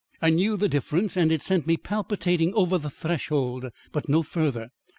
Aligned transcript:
I 0.19 0.31
knew 0.31 0.57
the 0.57 0.67
difference 0.67 1.15
and 1.15 1.31
it 1.31 1.43
sent 1.43 1.67
me 1.67 1.77
palpitating 1.77 2.55
over 2.55 2.79
the 2.79 2.89
threshold; 2.89 3.67
but 3.91 4.09
no 4.09 4.23
further. 4.23 4.69